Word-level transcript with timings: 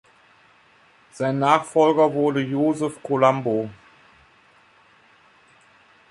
Sein 1.11 1.37
Nachfolger 1.37 2.11
wurde 2.11 2.39
Joseph 2.41 3.03
Colombo. 3.03 3.69